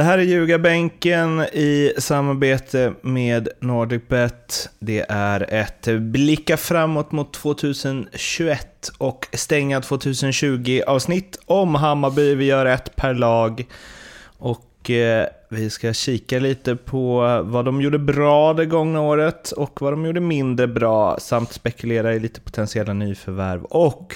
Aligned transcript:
Det 0.00 0.04
här 0.04 0.18
är 0.18 0.22
Ljugarbänken 0.22 1.40
i 1.40 1.92
samarbete 1.98 2.92
med 3.02 3.48
NordicBet. 3.60 4.70
Det 4.78 5.06
är 5.08 5.54
ett 5.54 6.00
blicka 6.00 6.56
framåt 6.56 7.12
mot 7.12 7.32
2021 7.32 8.90
och 8.98 9.26
stänga 9.32 9.80
2020 9.80 10.80
avsnitt 10.86 11.38
om 11.46 11.74
Hammarby. 11.74 12.34
Vi 12.34 12.44
gör 12.44 12.66
ett 12.66 12.96
per 12.96 13.14
lag. 13.14 13.66
Och 14.38 14.90
eh, 14.90 15.26
vi 15.48 15.70
ska 15.70 15.92
kika 15.92 16.38
lite 16.38 16.76
på 16.76 17.18
vad 17.44 17.64
de 17.64 17.80
gjorde 17.80 17.98
bra 17.98 18.54
det 18.54 18.66
gångna 18.66 19.00
året 19.00 19.52
och 19.52 19.82
vad 19.82 19.92
de 19.92 20.06
gjorde 20.06 20.20
mindre 20.20 20.66
bra 20.66 21.18
samt 21.20 21.52
spekulera 21.52 22.14
i 22.14 22.20
lite 22.20 22.40
potentiella 22.40 22.92
nyförvärv. 22.92 23.64
Och 23.64 24.14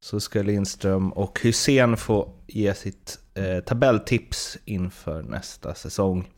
så 0.00 0.20
ska 0.20 0.42
Lindström 0.42 1.12
och 1.12 1.40
Hussein 1.42 1.96
få 1.96 2.32
ge 2.46 2.74
sitt 2.74 3.18
eh, 3.34 3.64
tabelltips 3.64 4.58
inför 4.64 5.22
nästa 5.22 5.74
säsong. 5.74 6.28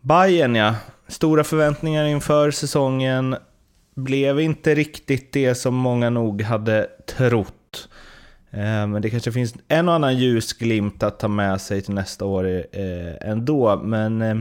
Bayern 0.00 0.54
ja, 0.54 0.74
stora 1.08 1.44
förväntningar 1.44 2.04
inför 2.04 2.50
säsongen. 2.50 3.36
Blev 3.94 4.40
inte 4.40 4.74
riktigt 4.74 5.32
det 5.32 5.54
som 5.54 5.74
många 5.74 6.10
nog 6.10 6.42
hade 6.42 6.86
trott. 7.06 7.88
Eh, 8.50 8.86
men 8.86 9.02
det 9.02 9.10
kanske 9.10 9.32
finns 9.32 9.54
en 9.68 9.88
och 9.88 9.94
annan 9.94 10.18
ljusglimt 10.18 11.02
att 11.02 11.18
ta 11.18 11.28
med 11.28 11.60
sig 11.60 11.82
till 11.82 11.94
nästa 11.94 12.24
år 12.24 12.46
eh, 12.72 13.30
ändå. 13.30 13.76
Men 13.76 14.22
eh, 14.22 14.36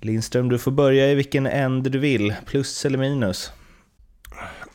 Lindström, 0.00 0.48
du 0.48 0.58
får 0.58 0.70
börja 0.70 1.10
i 1.10 1.14
vilken 1.14 1.46
ände 1.46 1.90
du 1.90 1.98
vill. 1.98 2.34
Plus 2.46 2.84
eller 2.84 2.98
minus? 2.98 3.52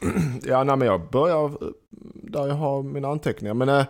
Ja, 0.44 0.64
nej, 0.64 0.78
men 0.78 0.88
jag 0.88 1.10
börjar 1.10 1.58
där 2.14 2.48
jag 2.48 2.56
har 2.56 2.84
mina 2.84 3.08
anteckningar. 3.08 3.54
Men 3.54 3.70
eh, 3.70 3.86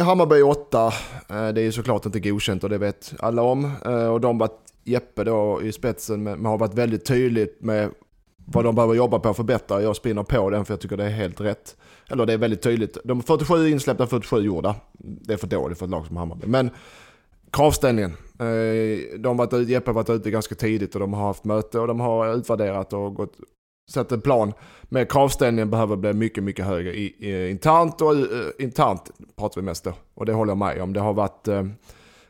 Hammarby 0.00 0.42
8, 0.42 0.86
eh, 1.28 1.48
det 1.48 1.60
är 1.62 1.70
såklart 1.70 2.06
inte 2.06 2.20
godkänt 2.20 2.64
och 2.64 2.70
det 2.70 2.78
vet 2.78 3.14
alla 3.18 3.42
om. 3.42 3.72
Eh, 3.84 4.06
och 4.06 4.20
de 4.20 4.38
var 4.38 4.50
Jeppe 4.84 5.24
då 5.24 5.62
i 5.62 5.72
spetsen 5.72 6.22
men 6.22 6.44
har 6.44 6.58
varit 6.58 6.74
väldigt 6.74 7.04
tydligt 7.04 7.62
med 7.62 7.90
vad 8.36 8.64
de 8.64 8.74
behöver 8.74 8.94
jobba 8.94 9.18
på 9.18 9.28
att 9.28 9.36
förbättra. 9.36 9.82
Jag 9.82 9.96
spinner 9.96 10.22
på 10.22 10.50
den 10.50 10.64
för 10.64 10.72
jag 10.74 10.80
tycker 10.80 10.96
det 10.96 11.04
är 11.04 11.10
helt 11.10 11.40
rätt. 11.40 11.76
Eller 12.08 12.26
det 12.26 12.32
är 12.32 12.38
väldigt 12.38 12.62
tydligt. 12.62 12.98
De 13.04 13.22
47 13.22 13.68
insläppta, 13.68 14.06
47 14.06 14.40
gjorda. 14.40 14.74
Det 14.98 15.32
är 15.32 15.36
för 15.36 15.46
dåligt 15.46 15.78
för 15.78 15.86
ett 15.86 15.90
lag 15.90 16.06
som 16.06 16.16
Hammarby. 16.16 16.46
Men 16.46 16.70
kravställningen. 17.50 18.10
Eh, 18.38 19.18
de 19.18 19.26
har 19.26 19.34
varit, 19.34 19.68
Jeppe 19.68 19.90
har 19.90 19.94
varit 19.94 20.10
ute 20.10 20.30
ganska 20.30 20.54
tidigt 20.54 20.94
och 20.94 21.00
de 21.00 21.12
har 21.12 21.26
haft 21.26 21.44
möte 21.44 21.78
och 21.78 21.86
de 21.86 22.00
har 22.00 22.34
utvärderat 22.34 22.92
och 22.92 23.14
gått 23.14 23.32
sätta 23.88 24.14
en 24.14 24.20
plan. 24.20 24.52
Men 24.82 25.06
kravställningen 25.06 25.70
behöver 25.70 25.96
bli 25.96 26.12
mycket, 26.12 26.44
mycket 26.44 26.64
högre 26.64 26.94
i, 26.94 27.14
i, 27.18 27.50
internt 27.50 28.00
och 28.00 28.14
uh, 28.14 28.26
internt 28.58 29.10
pratar 29.36 29.60
vi 29.60 29.64
mest 29.64 29.84
då. 29.84 29.92
Och 30.14 30.26
det 30.26 30.32
håller 30.32 30.50
jag 30.50 30.58
med 30.58 30.82
om. 30.82 30.92
Det 30.92 31.00
har 31.00 31.14
varit, 31.14 31.48
uh, 31.48 31.66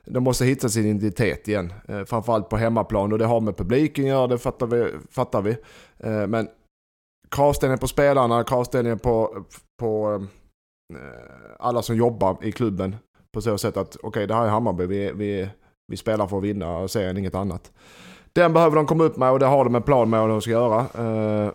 de 0.05 0.25
måste 0.25 0.45
hitta 0.45 0.69
sin 0.69 0.87
identitet 0.87 1.49
igen. 1.49 1.73
Uh, 1.91 2.05
framförallt 2.05 2.49
på 2.49 2.57
hemmaplan 2.57 3.13
och 3.13 3.19
det 3.19 3.27
har 3.27 3.41
med 3.41 3.57
publiken 3.57 4.05
att 4.05 4.09
göra, 4.09 4.27
det 4.27 4.39
fattar 4.39 4.67
vi. 4.67 4.91
Fattar 5.11 5.43
vi. 5.43 5.51
Uh, 6.07 6.27
men 6.27 6.49
kravställningen 7.31 7.79
på 7.79 7.89
spelarna, 7.89 8.45
kravställningen 8.45 8.99
på, 8.99 9.45
på 9.81 10.25
alla 11.59 11.83
som 11.83 11.97
jobbar 11.97 12.37
i 12.43 12.53
klubben. 12.53 12.97
På 13.33 13.41
så 13.41 13.59
sätt 13.59 13.77
att 13.77 13.97
okej, 13.97 14.09
okay, 14.09 14.27
det 14.27 14.35
här 14.35 14.45
är 14.45 14.49
Hammarby, 14.49 14.87
vi, 14.87 15.13
vi, 15.13 15.49
vi 15.89 15.97
spelar 15.97 16.27
för 16.27 16.37
att 16.37 16.43
vinna 16.43 16.79
och 16.79 16.91
serien 16.91 17.17
inget 17.17 17.35
annat. 17.35 17.73
Den 18.39 18.53
behöver 18.53 18.77
de 18.77 18.87
komma 18.87 19.05
upp 19.05 19.17
med 19.17 19.31
och 19.31 19.39
det 19.39 19.47
har 19.47 19.65
de 19.65 19.75
en 19.75 19.83
plan 19.83 20.11
med 20.11 20.21
vad 20.21 20.29
de 20.31 20.41
ska 20.41 20.51
göra. 20.51 20.81
Eh, 20.81 21.53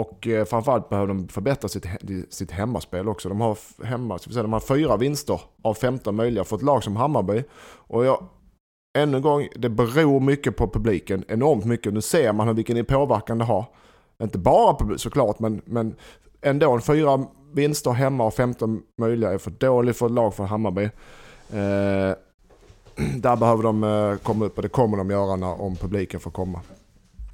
och 0.00 0.26
eh, 0.26 0.44
framförallt 0.44 0.88
behöver 0.88 1.08
de 1.08 1.28
förbättra 1.28 1.68
sitt, 1.68 1.86
sitt 2.30 2.50
hemmaspel 2.50 3.08
också. 3.08 3.28
De 3.28 3.40
har, 3.40 3.58
hemma, 3.84 4.18
säga, 4.18 4.42
de 4.42 4.52
har 4.52 4.60
fyra 4.60 4.96
vinster 4.96 5.40
av 5.62 5.74
15 5.74 6.16
möjliga 6.16 6.44
för 6.44 6.56
ett 6.56 6.62
lag 6.62 6.84
som 6.84 6.96
Hammarby. 6.96 7.44
Och 7.64 8.04
jag, 8.04 8.26
ännu 8.98 9.16
en 9.16 9.22
gång, 9.22 9.48
det 9.56 9.68
beror 9.68 10.20
mycket 10.20 10.56
på 10.56 10.68
publiken. 10.68 11.24
Enormt 11.28 11.64
mycket. 11.64 11.92
Nu 11.92 12.00
ser 12.00 12.32
man 12.32 12.54
vilken 12.54 12.84
påverkan 12.84 13.38
det 13.38 13.44
har. 13.44 13.64
Inte 14.22 14.38
bara 14.38 14.74
publik 14.74 15.00
såklart, 15.00 15.38
men, 15.38 15.62
men 15.64 15.96
ändå. 16.42 16.80
Fyra 16.80 17.26
vinster 17.52 17.90
hemma 17.90 18.24
av 18.24 18.30
15 18.30 18.82
möjliga 19.00 19.32
är 19.32 19.38
för 19.38 19.50
dåligt 19.50 19.96
för 19.96 20.06
ett 20.06 20.12
lag 20.12 20.34
för 20.34 20.44
Hammarby. 20.44 20.84
Eh, 21.52 22.14
där 23.16 23.36
behöver 23.36 23.62
de 23.62 23.84
eh, 23.84 24.16
komma 24.16 24.44
upp 24.44 24.56
och 24.56 24.62
det 24.62 24.68
kommer 24.68 24.96
de 24.96 25.10
göra 25.10 25.36
när, 25.36 25.60
om 25.60 25.76
publiken 25.76 26.20
får 26.20 26.30
komma. 26.30 26.60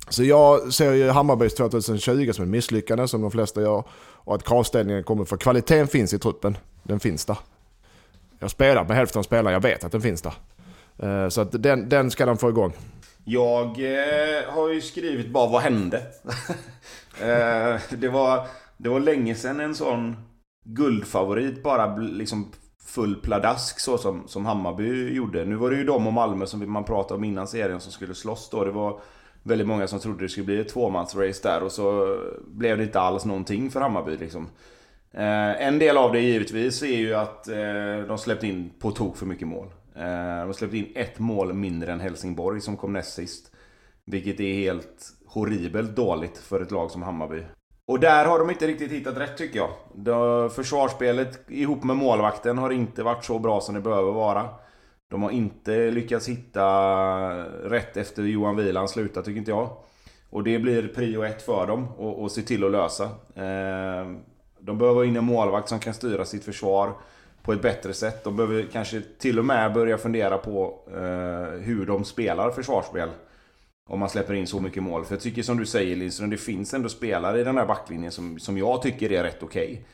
Så 0.09 0.25
jag 0.25 0.73
ser 0.73 0.93
ju 0.93 1.11
Hammarbys 1.11 1.55
2020 1.55 2.33
som 2.33 2.45
ett 2.45 2.51
misslyckande 2.51 3.09
som 3.09 3.23
de 3.23 3.31
flesta 3.31 3.61
gör. 3.61 3.85
Och 4.23 4.35
att 4.35 4.45
kravställningen 4.45 5.05
kommer 5.05 5.25
för 5.25 5.37
kvaliteten 5.37 5.89
finns 5.89 6.15
i 6.15 6.19
truppen. 6.19 6.57
Den 6.83 7.01
finns 7.01 7.25
där. 7.25 7.39
Jag 8.39 8.51
spelar 8.51 8.85
med 8.85 8.97
hälften 8.97 9.19
av 9.19 9.23
spelarna, 9.23 9.53
jag 9.53 9.63
vet 9.63 9.85
att 9.85 9.93
den 9.93 10.03
finns 10.03 10.23
där. 10.23 10.35
Eh, 10.99 11.29
så 11.29 11.41
att 11.41 11.63
den, 11.63 11.89
den 11.89 12.11
ska 12.11 12.27
de 12.27 12.39
få 12.39 12.49
igång. 12.49 12.73
Jag 13.25 13.67
eh, 13.67 14.45
har 14.49 14.69
ju 14.69 14.81
skrivit 14.81 15.31
bara 15.31 15.51
vad 15.51 15.63
hände? 15.63 15.99
eh, 17.21 17.81
det, 17.99 18.09
var, 18.09 18.47
det 18.77 18.89
var 18.89 19.01
länge 19.01 19.35
sedan 19.35 19.61
en 19.61 19.75
sån 19.75 20.17
guldfavorit 20.65 21.63
bara 21.63 21.97
liksom 21.97 22.53
full 22.85 23.17
pladask 23.17 23.81
så 23.81 23.99
som, 23.99 24.29
som 24.29 24.47
Hammarby 24.47 25.15
gjorde. 25.15 25.45
Nu 25.45 25.55
var 25.55 25.71
det 25.71 25.77
ju 25.77 25.85
de 25.85 26.07
och 26.07 26.13
Malmö 26.13 26.47
som 26.47 26.73
man 26.73 26.85
pratade 26.85 27.19
om 27.19 27.25
innan 27.25 27.49
serien 27.49 27.81
som 27.81 27.93
skulle 27.93 28.15
slåss 28.15 28.51
då. 28.51 28.65
Det 28.65 28.71
var 28.71 29.01
väldigt 29.43 29.67
många 29.67 29.87
som 29.87 29.99
trodde 29.99 30.25
det 30.25 30.29
skulle 30.29 30.47
bli 30.47 30.61
ett 30.61 30.69
tvåmansrace 30.69 31.41
där 31.43 31.63
och 31.63 31.73
så 31.73 32.17
blev 32.47 32.79
det 32.79 32.85
inte 32.85 33.01
alls 33.01 33.25
någonting 33.25 33.71
för 33.71 33.81
Hammarby 33.81 34.17
liksom. 34.17 34.49
Eh, 35.13 35.67
en 35.67 35.79
del 35.79 35.97
av 35.97 36.13
det 36.13 36.21
givetvis 36.21 36.83
är 36.83 36.97
ju 36.97 37.15
att 37.15 37.49
eh, 37.49 38.07
de 38.09 38.19
släppte 38.19 38.47
in 38.47 38.71
på 38.79 38.91
tok 38.91 39.17
för 39.17 39.27
mycket 39.27 39.49
mål. 39.49 39.67
Eh, 39.97 40.47
de 40.47 40.55
släppte 40.55 40.77
in 40.77 40.93
ett 40.95 41.19
mål 41.19 41.53
mindre 41.53 41.93
än 41.93 42.01
Helsingborg 42.01 42.61
som 42.61 42.77
kom 42.77 42.93
näst 42.93 43.15
sist. 43.15 43.53
Vilket 44.05 44.41
är 44.41 44.55
helt 44.55 45.13
horribelt 45.27 45.97
dåligt 45.97 46.39
för 46.39 46.61
ett 46.61 46.71
lag 46.71 46.91
som 46.91 47.03
Hammarby. 47.03 47.43
Och 47.91 48.01
där 48.01 48.25
har 48.25 48.39
de 48.39 48.51
inte 48.51 48.67
riktigt 48.67 48.93
hittat 48.93 49.17
rätt 49.17 49.37
tycker 49.37 49.59
jag. 49.59 50.53
Försvarsspelet 50.53 51.51
ihop 51.51 51.85
med 51.85 51.97
målvakten 51.97 52.59
har 52.59 52.71
inte 52.71 53.03
varit 53.03 53.25
så 53.25 53.39
bra 53.39 53.61
som 53.61 53.75
det 53.75 53.81
behöver 53.81 54.13
vara. 54.13 54.49
De 55.09 55.23
har 55.23 55.31
inte 55.31 55.91
lyckats 55.91 56.29
hitta 56.29 56.65
rätt 57.65 57.97
efter 57.97 58.23
Johan 58.23 58.57
Wieland 58.57 58.91
slutar 58.91 59.23
tycker 59.23 59.39
inte 59.39 59.51
jag. 59.51 59.71
Och 60.31 60.45
det 60.45 60.59
blir 60.59 60.89
prio 60.89 61.23
ett 61.23 61.43
för 61.43 61.67
dem 61.67 61.89
att 62.25 62.33
se 62.33 62.43
till 62.43 62.65
att 62.65 62.71
lösa. 62.71 63.05
Eh, 63.35 64.11
de 64.61 64.79
behöver 64.79 65.05
in 65.05 65.17
en 65.17 65.25
målvakt 65.25 65.69
som 65.69 65.79
kan 65.79 65.95
styra 65.95 66.25
sitt 66.25 66.45
försvar 66.45 66.93
på 67.43 67.53
ett 67.53 67.63
bättre 67.63 67.93
sätt. 67.93 68.25
De 68.25 68.37
behöver 68.37 68.67
kanske 68.73 69.03
till 69.19 69.39
och 69.39 69.45
med 69.45 69.73
börja 69.73 69.99
fundera 69.99 70.39
på 70.39 70.79
eh, 70.87 71.61
hur 71.61 71.87
de 71.87 72.05
spelar 72.05 72.51
försvarsspel. 72.51 73.09
Om 73.89 74.01
man 74.01 74.09
släpper 74.09 74.35
in 74.35 74.47
så 74.47 74.61
mycket 74.61 74.83
mål. 74.83 75.05
För 75.05 75.15
jag 75.15 75.23
tycker 75.23 75.43
som 75.43 75.57
du 75.57 75.67
säger 75.67 75.97
Lindström, 75.97 76.31
det 76.31 76.37
finns 76.37 76.75
ändå 76.75 76.89
spelare 76.89 77.41
i 77.41 77.45
den 77.45 77.59
här 77.59 77.67
backlinjen 77.67 78.13
som, 78.13 78.39
som 78.39 78.59
jag 78.59 78.83
tycker 78.83 79.13
är 79.13 79.23
rätt 79.23 79.43
okej. 79.43 79.65
Okay. 79.65 79.85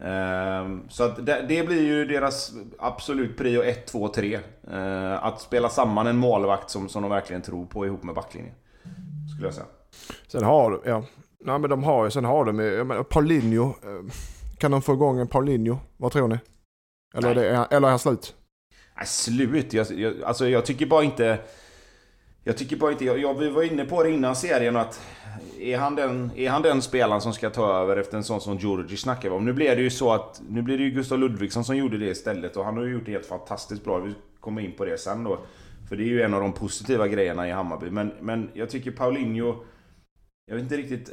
Uh, 0.00 0.78
så 0.88 1.04
att 1.04 1.26
det, 1.26 1.44
det, 1.48 1.66
blir 1.66 1.82
ju 1.82 2.04
deras 2.04 2.52
absolut 2.78 3.36
prio 3.36 3.62
1, 3.62 3.86
2, 3.86 4.08
3. 4.08 4.36
Uh, 4.36 5.24
att 5.24 5.40
spela 5.40 5.68
samman 5.68 6.06
en 6.06 6.16
målvakt 6.16 6.70
som, 6.70 6.88
som 6.88 7.02
de 7.02 7.10
verkligen 7.10 7.42
tror 7.42 7.66
på 7.66 7.86
ihop 7.86 8.02
med 8.02 8.14
backlinjen. 8.14 8.54
Skulle 9.34 9.46
jag 9.46 9.54
säga. 9.54 9.66
Sen 10.26 10.44
har 10.44 10.70
de, 10.70 10.80
ja. 10.84 11.04
Nej 11.44 11.58
men 11.58 11.70
de 11.70 11.84
har 11.84 12.04
ju, 12.04 12.10
sen 12.10 12.24
har 12.24 12.44
de 12.44 12.56
menar, 12.56 13.02
Paulinho. 13.02 13.66
Eh, 13.66 14.12
kan 14.58 14.70
de 14.70 14.82
få 14.82 14.94
igång 14.94 15.18
en 15.18 15.28
Paulinho? 15.28 15.78
Vad 15.96 16.12
tror 16.12 16.28
ni? 16.28 16.38
Eller, 17.14 17.30
är, 17.30 17.34
det, 17.34 17.66
eller 17.70 17.86
är 17.86 17.90
han 17.90 17.98
slut? 17.98 18.34
Nej, 18.96 19.06
slut? 19.06 19.72
Jag, 19.72 19.90
jag, 19.90 20.22
alltså 20.22 20.48
jag 20.48 20.66
tycker 20.66 20.86
bara 20.86 21.04
inte... 21.04 21.38
Jag 22.44 22.56
tycker 22.56 22.76
bara 22.76 22.92
inte, 22.92 23.04
jag, 23.04 23.34
vi 23.34 23.50
var 23.50 23.62
inne 23.62 23.84
på 23.84 24.02
det 24.02 24.10
innan 24.10 24.36
serien 24.36 24.76
att 24.76 25.00
är 25.60 25.78
han, 25.78 25.94
den, 25.94 26.30
är 26.36 26.50
han 26.50 26.62
den 26.62 26.82
spelaren 26.82 27.20
som 27.20 27.32
ska 27.32 27.50
ta 27.50 27.72
över 27.72 27.96
efter 27.96 28.16
en 28.16 28.24
sån 28.24 28.40
som 28.40 28.58
Djurdjic 28.58 29.00
snackar 29.00 29.30
vi 29.30 29.36
om? 29.36 29.44
Nu 29.44 29.52
blev 29.52 29.76
det 29.76 29.82
ju 29.82 29.90
så 29.90 30.12
att, 30.12 30.42
nu 30.48 30.62
blir 30.62 30.78
det 30.78 30.84
ju 30.84 30.90
Gustav 30.90 31.18
Ludvigsson 31.18 31.64
som 31.64 31.76
gjorde 31.76 31.98
det 31.98 32.06
istället 32.06 32.56
och 32.56 32.64
han 32.64 32.76
har 32.76 32.84
ju 32.84 32.92
gjort 32.92 33.06
det 33.06 33.12
helt 33.12 33.26
fantastiskt 33.26 33.84
bra. 33.84 33.98
Vi 33.98 34.14
kommer 34.40 34.62
in 34.62 34.72
på 34.72 34.84
det 34.84 34.98
sen 34.98 35.24
då. 35.24 35.38
För 35.88 35.96
det 35.96 36.02
är 36.02 36.06
ju 36.06 36.22
en 36.22 36.34
av 36.34 36.40
de 36.40 36.52
positiva 36.52 37.08
grejerna 37.08 37.48
i 37.48 37.50
Hammarby. 37.50 37.90
Men, 37.90 38.12
men 38.20 38.50
jag 38.54 38.70
tycker 38.70 38.90
Paulinho, 38.90 39.64
jag 40.46 40.54
vet 40.54 40.62
inte 40.62 40.76
riktigt... 40.76 41.06
Det 41.06 41.12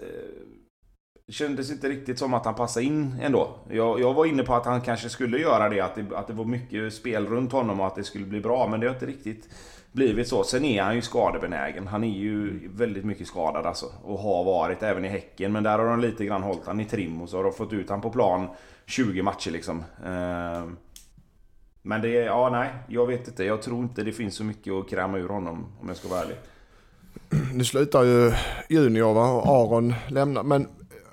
eh, 1.32 1.34
kändes 1.34 1.72
inte 1.72 1.90
riktigt 1.90 2.20
som 2.20 2.34
att 2.34 2.46
han 2.46 2.56
passade 2.56 2.86
in 2.86 3.16
ändå. 3.22 3.56
Jag, 3.70 4.00
jag 4.00 4.14
var 4.14 4.26
inne 4.26 4.44
på 4.44 4.54
att 4.54 4.66
han 4.66 4.82
kanske 4.82 5.10
skulle 5.10 5.38
göra 5.38 5.70
det 5.70 5.82
att, 5.82 5.96
det, 5.96 6.18
att 6.18 6.28
det 6.28 6.34
var 6.34 6.46
mycket 6.46 6.94
spel 6.94 7.28
runt 7.28 7.52
honom 7.52 7.80
och 7.80 7.88
att 7.88 7.96
det 7.96 8.04
skulle 8.04 8.26
bli 8.26 8.42
bra, 8.42 8.68
men 8.68 8.80
det 8.80 8.88
har 8.88 8.94
inte 8.94 9.06
riktigt 9.06 9.50
blivit 9.92 10.28
så. 10.28 10.44
Sen 10.44 10.66
är 10.66 10.84
han 10.84 10.96
ju 10.96 11.02
skadebenägen. 11.02 11.88
Han 11.88 12.04
är 12.04 12.18
ju 12.18 12.70
väldigt 12.74 13.06
mycket 13.06 13.28
skadad 13.28 13.66
alltså. 13.66 13.86
Och 14.04 14.20
har 14.20 14.44
varit 14.44 14.84
även 14.84 15.06
i 15.06 15.08
Häcken. 15.08 15.52
Men 15.52 15.64
där 15.64 15.80
har 15.80 15.86
de 15.86 16.00
lite 16.00 16.26
grann 16.26 16.44
hållit 16.44 16.66
han 16.66 16.80
i 16.80 16.86
trim 16.86 17.22
och 17.22 17.30
så 17.30 17.38
har 17.38 17.44
de 17.44 17.54
fått 17.54 17.74
ut 17.74 17.90
han 17.90 18.02
på 18.02 18.10
plan 18.10 18.48
20 18.86 19.22
matcher 19.22 19.52
liksom. 19.52 19.84
Ehm, 20.06 20.78
men 21.82 22.02
det 22.02 22.18
är, 22.18 22.26
ja 22.26 22.50
nej, 22.50 22.70
jag 22.88 23.08
vet 23.08 23.28
inte. 23.28 23.44
Jag 23.44 23.62
tror 23.62 23.84
inte 23.84 24.04
det 24.04 24.12
finns 24.12 24.36
så 24.36 24.44
mycket 24.44 24.74
att 24.74 24.90
kräma 24.90 25.18
ur 25.18 25.30
honom 25.30 25.66
om 25.82 25.88
jag 25.88 25.98
ska 25.98 26.08
vara 26.08 26.22
ärlig. 26.22 26.38
Nu 27.54 27.64
slutar 27.64 28.04
ju 28.04 28.34
Junior 28.70 29.14
va? 29.14 29.32
och 29.32 29.48
Aron 29.48 29.94
lämnar. 30.08 30.44
Men, 30.44 30.68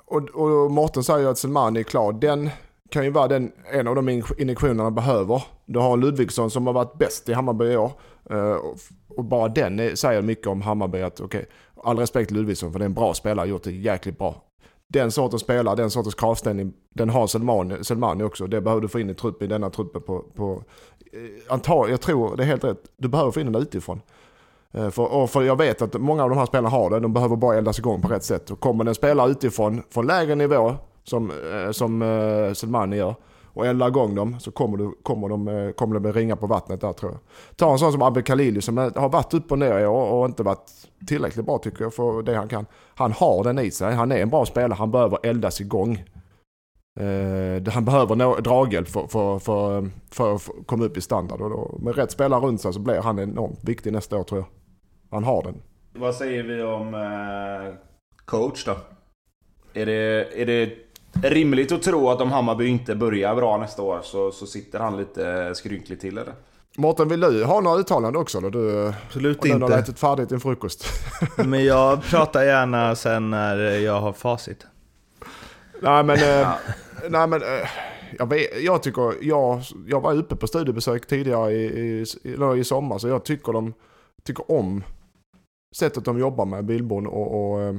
och, 0.04 0.22
och 0.22 0.70
Mårten 0.70 1.04
säger 1.04 1.20
ju 1.20 1.28
att 1.28 1.38
Selmani 1.38 1.80
är 1.80 1.84
klar. 1.84 2.12
Den 2.12 2.50
kan 2.90 3.04
ju 3.04 3.10
vara 3.10 3.28
den, 3.28 3.52
en 3.72 3.88
av 3.88 3.94
de 3.94 4.08
injektionerna 4.38 4.90
behöver. 4.90 5.42
Du 5.66 5.78
har 5.78 5.96
Ludvigsson 5.96 6.50
som 6.50 6.66
har 6.66 6.74
varit 6.74 6.98
bäst 6.98 7.28
i 7.28 7.32
Hammarby 7.32 7.64
i 7.64 7.76
år. 7.76 7.92
Eh, 8.30 8.56
och 9.08 9.24
bara 9.24 9.48
den 9.48 9.80
är, 9.80 9.94
säger 9.94 10.22
mycket 10.22 10.46
om 10.46 10.62
Hammarby 10.62 11.02
att 11.02 11.20
okej, 11.20 11.38
okay, 11.38 11.52
all 11.84 11.98
respekt 11.98 12.28
till 12.28 12.36
Ludvigsson 12.36 12.72
för 12.72 12.78
det 12.78 12.84
är 12.84 12.86
en 12.86 12.94
bra 12.94 13.14
spelare, 13.14 13.48
gjort 13.48 13.62
det 13.62 13.72
jäkligt 13.72 14.18
bra. 14.18 14.42
Den 14.88 15.10
sortens 15.10 15.42
spelare, 15.42 15.76
den 15.76 15.90
sortens 15.90 16.14
kravställning, 16.14 16.72
den 16.94 17.10
har 17.10 17.26
Selmani, 17.26 17.84
Selmani 17.84 18.24
också. 18.24 18.46
Det 18.46 18.60
behöver 18.60 18.82
du 18.82 18.88
få 18.88 19.00
in 19.00 19.10
i 19.10 19.14
truppen, 19.14 19.44
i 19.44 19.48
denna 19.48 19.70
truppen 19.70 20.02
på, 20.02 20.24
på 20.34 20.62
eh, 21.12 21.90
jag 21.90 22.00
tror 22.00 22.36
det 22.36 22.42
är 22.42 22.46
helt 22.46 22.64
rätt, 22.64 22.82
du 22.96 23.08
behöver 23.08 23.30
få 23.30 23.40
in 23.40 23.52
den 23.52 23.62
utifrån. 23.62 24.00
Eh, 24.72 24.90
för, 24.90 25.26
för 25.26 25.42
jag 25.42 25.58
vet 25.58 25.82
att 25.82 26.00
många 26.00 26.22
av 26.22 26.30
de 26.30 26.38
här 26.38 26.46
spelarna 26.46 26.68
har 26.68 26.90
det, 26.90 27.00
de 27.00 27.12
behöver 27.12 27.36
bara 27.36 27.56
eldas 27.56 27.78
igång 27.78 28.02
på 28.02 28.08
rätt 28.08 28.24
sätt. 28.24 28.50
Och 28.50 28.60
kommer 28.60 28.84
det 28.84 28.90
en 28.90 28.94
spelare 28.94 29.30
utifrån, 29.30 29.82
från 29.90 30.06
lägre 30.06 30.34
nivå, 30.34 30.74
som, 31.06 31.30
eh, 31.30 31.70
som 31.70 32.02
eh, 32.02 32.52
Selmani 32.52 32.96
gör, 32.96 33.14
och 33.56 33.66
eldar 33.66 33.88
igång 33.88 34.14
dem 34.14 34.40
så 34.40 34.50
kommer, 34.50 34.78
du, 34.78 34.92
kommer, 35.02 35.28
de, 35.28 35.48
eh, 35.48 35.70
kommer 35.70 36.00
det 36.00 36.12
ringa 36.12 36.36
på 36.36 36.46
vattnet 36.46 36.80
där 36.80 36.92
tror 36.92 37.12
jag. 37.12 37.20
Ta 37.56 37.72
en 37.72 37.78
sån 37.78 37.92
som 37.92 38.02
Abbe 38.02 38.22
Khalili 38.22 38.62
som 38.62 38.76
har 38.78 39.08
varit 39.08 39.34
upp 39.34 39.52
och 39.52 39.58
ner 39.58 39.78
i 39.78 39.86
år 39.86 40.10
och 40.10 40.26
inte 40.26 40.42
varit 40.42 40.70
tillräckligt 41.06 41.46
bra 41.46 41.58
tycker 41.58 41.82
jag 41.82 41.94
för 41.94 42.22
det 42.22 42.34
han 42.34 42.48
kan. 42.48 42.66
Han 42.94 43.12
har 43.12 43.44
den 43.44 43.58
i 43.58 43.70
sig, 43.70 43.94
han 43.94 44.12
är 44.12 44.22
en 44.22 44.30
bra 44.30 44.46
spelare, 44.46 44.74
han 44.74 44.90
behöver 44.90 45.18
eldas 45.22 45.60
igång. 45.60 46.04
Eh, 47.00 47.72
han 47.72 47.84
behöver 47.84 48.16
no 48.16 48.40
draghjälp 48.40 48.88
för, 48.88 49.06
för, 49.06 49.38
för, 49.38 49.88
för, 50.10 50.34
att 50.34 50.66
komma 50.66 50.84
upp 50.84 50.96
i 50.96 51.00
standard. 51.00 51.40
Och 51.40 51.50
då, 51.50 51.78
med 51.82 51.96
rätt 51.96 52.10
spelare 52.10 52.40
runt 52.40 52.60
sig 52.60 52.72
så 52.72 52.80
blir 52.80 53.00
han 53.00 53.18
enormt 53.18 53.64
viktig 53.64 53.92
nästa 53.92 54.16
år 54.16 54.24
tror 54.24 54.40
jag. 54.40 54.48
Han 55.10 55.24
har 55.24 55.42
den. 55.42 55.62
Vad 55.92 56.14
säger 56.14 56.42
vi 56.42 56.62
om 56.62 56.94
eh, 56.94 57.74
coach 58.24 58.64
då? 58.64 58.76
Är 59.74 59.86
det, 59.86 60.42
är 60.42 60.46
det 60.46 60.85
rimligt 61.22 61.72
att 61.72 61.82
tro 61.82 62.10
att 62.10 62.20
om 62.20 62.30
Hammarby 62.30 62.66
inte 62.66 62.94
börjar 62.94 63.34
bra 63.34 63.56
nästa 63.56 63.82
år 63.82 64.00
så, 64.02 64.32
så 64.32 64.46
sitter 64.46 64.78
han 64.78 64.96
lite 64.96 65.54
skrynkligt 65.54 66.00
till 66.00 66.18
eller? 66.18 66.34
Mårten, 66.78 67.08
vill 67.08 67.20
du 67.20 67.44
ha 67.44 67.60
några 67.60 67.78
uttalanden 67.78 68.22
också? 68.22 68.40
Då? 68.40 68.50
Du, 68.50 68.92
Absolut 69.06 69.44
inte. 69.44 69.58
Du 69.58 69.72
har 69.72 69.78
ätit 69.78 69.98
färdigt 69.98 70.28
din 70.28 70.40
frukost. 70.40 70.84
Men 71.36 71.64
jag 71.64 72.02
pratar 72.02 72.42
gärna 72.44 72.94
sen 72.94 73.30
när 73.30 73.56
jag 73.58 74.00
har 74.00 74.12
facit. 74.12 74.66
Nej 75.82 76.04
men, 76.04 76.16
eh, 76.16 76.48
nej, 77.08 77.26
men 77.26 77.42
eh, 77.42 77.68
jag, 78.18 78.30
vet, 78.30 78.62
jag 78.62 78.82
tycker, 78.82 79.14
jag, 79.20 79.62
jag 79.86 80.00
var 80.00 80.14
uppe 80.14 80.36
på 80.36 80.46
studiebesök 80.46 81.06
tidigare 81.06 81.52
i, 81.52 82.04
i, 82.24 82.60
i 82.60 82.64
sommar 82.64 82.98
så 82.98 83.08
jag 83.08 83.24
tycker 83.24 83.52
de 83.52 83.74
tycker 84.24 84.50
om 84.50 84.84
sättet 85.76 86.04
de 86.04 86.18
jobbar 86.18 86.44
med, 86.44 86.64
Billborn 86.64 87.06
och, 87.06 87.52
och 87.52 87.62
eh, 87.62 87.74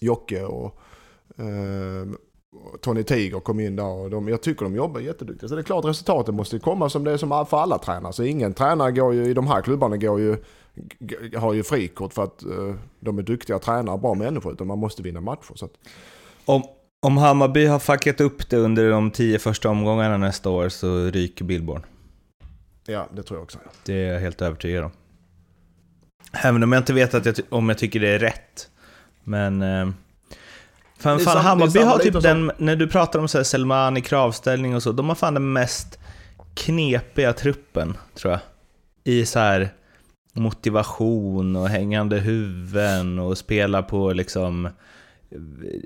Jocke 0.00 0.44
och 0.44 0.78
eh, 1.36 2.06
Tony 2.80 3.02
Tiger 3.02 3.40
kom 3.40 3.60
in 3.60 3.76
där 3.76 3.84
och 3.84 4.10
de, 4.10 4.28
jag 4.28 4.42
tycker 4.42 4.64
de 4.64 4.74
jobbar 4.74 5.00
jätteduktigt. 5.00 5.48
Så 5.48 5.54
det 5.54 5.60
är 5.60 5.64
klart 5.64 5.84
resultatet 5.84 6.34
måste 6.34 6.58
komma 6.58 6.90
som 6.90 7.04
det 7.04 7.12
är 7.12 7.16
som 7.16 7.46
för 7.50 7.58
alla 7.58 7.78
tränare. 7.78 8.12
Så 8.12 8.22
ingen 8.22 8.54
tränare 8.54 8.92
går 8.92 9.14
ju, 9.14 9.24
i 9.24 9.34
de 9.34 9.46
här 9.46 9.62
klubbarna 9.62 9.96
går 9.96 10.20
ju, 10.20 10.36
har 11.36 11.52
ju 11.52 11.62
frikort 11.62 12.12
för 12.12 12.24
att 12.24 12.44
uh, 12.46 12.74
de 13.00 13.18
är 13.18 13.22
duktiga 13.22 13.58
tränare, 13.58 13.98
bra 13.98 14.14
människor, 14.14 14.52
utan 14.52 14.66
man 14.66 14.78
måste 14.78 15.02
vinna 15.02 15.20
matcher. 15.20 15.54
Så 15.54 15.64
att... 15.64 15.72
om, 16.44 16.62
om 17.00 17.16
Hammarby 17.16 17.66
har 17.66 17.78
fuckat 17.78 18.20
upp 18.20 18.50
det 18.50 18.56
under 18.56 18.90
de 18.90 19.10
tio 19.10 19.38
första 19.38 19.68
omgångarna 19.68 20.16
nästa 20.16 20.50
år 20.50 20.68
så 20.68 21.04
ryker 21.04 21.44
Billborn. 21.44 21.82
Ja, 22.86 23.08
det 23.14 23.22
tror 23.22 23.38
jag 23.38 23.44
också. 23.44 23.58
Det 23.86 23.94
är 23.94 24.12
jag 24.12 24.20
helt 24.20 24.42
övertygad 24.42 24.84
om. 24.84 24.90
Även 26.32 26.62
om 26.62 26.72
jag 26.72 26.80
inte 26.80 26.92
vet 26.92 27.14
att 27.14 27.26
jag, 27.26 27.36
om 27.48 27.68
jag 27.68 27.78
tycker 27.78 28.00
det 28.00 28.08
är 28.08 28.18
rätt. 28.18 28.70
Men... 29.24 29.62
Eh, 29.62 29.88
fan, 30.98 31.20
fan 31.20 31.36
Hammarby 31.36 31.80
har 31.80 31.98
typ 31.98 32.22
den, 32.22 32.52
när 32.58 32.76
du 32.76 32.86
pratar 32.86 33.18
om 33.18 33.28
så 33.28 33.38
här 33.38 33.44
Selmani, 33.44 34.00
kravställning 34.00 34.76
och 34.76 34.82
så, 34.82 34.92
de 34.92 35.08
har 35.08 35.16
fan 35.16 35.34
den 35.34 35.52
mest 35.52 35.98
knepiga 36.54 37.32
truppen, 37.32 37.96
tror 38.14 38.32
jag. 38.32 38.40
I 39.04 39.26
så 39.26 39.38
här 39.38 39.70
motivation 40.32 41.56
och 41.56 41.68
hängande 41.68 42.18
huvuden 42.18 43.18
och 43.18 43.38
spela 43.38 43.82
på 43.82 44.12
liksom... 44.12 44.68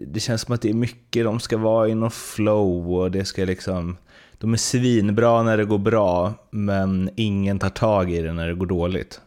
Det 0.06 0.20
känns 0.20 0.40
som 0.40 0.54
att 0.54 0.62
det 0.62 0.70
är 0.70 0.74
mycket, 0.74 1.24
de 1.24 1.40
ska 1.40 1.56
vara 1.56 1.88
i 1.88 1.94
någon 1.94 2.10
flow 2.10 2.94
och 2.94 3.10
det 3.10 3.24
ska 3.24 3.44
liksom... 3.44 3.96
De 4.38 4.52
är 4.52 4.56
svinbra 4.56 5.42
när 5.42 5.56
det 5.56 5.64
går 5.64 5.78
bra, 5.78 6.34
men 6.50 7.10
ingen 7.16 7.58
tar 7.58 7.68
tag 7.68 8.10
i 8.10 8.22
det 8.22 8.32
när 8.32 8.48
det 8.48 8.54
går 8.54 8.66
dåligt. 8.66 9.20